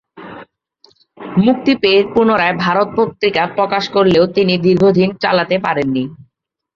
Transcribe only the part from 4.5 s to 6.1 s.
দীর্ঘদিন চালাতে পারেননি।